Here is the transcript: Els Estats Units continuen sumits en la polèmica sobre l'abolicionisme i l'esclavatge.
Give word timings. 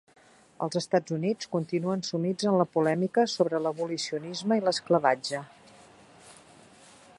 Els 0.67 0.77
Estats 0.79 1.13
Units 1.17 1.49
continuen 1.55 2.01
sumits 2.07 2.47
en 2.53 2.57
la 2.61 2.67
polèmica 2.77 3.27
sobre 3.35 3.61
l'abolicionisme 3.67 4.61
i 4.61 4.67
l'esclavatge. 4.69 5.43